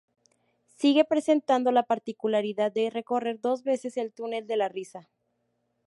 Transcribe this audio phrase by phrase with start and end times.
[0.75, 5.11] Sigue presentando la particularidad de recorrer dos veces el túnel de la risa.